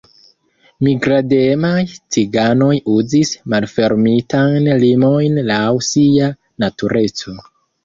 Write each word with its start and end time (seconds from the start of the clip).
Migrademaj 0.85 1.81
ciganoj 2.15 2.71
uzis 2.95 3.35
malfermitajn 3.55 4.73
limojn 4.87 5.39
laŭ 5.53 5.63
sia 5.91 6.35
natureco. 6.67 7.39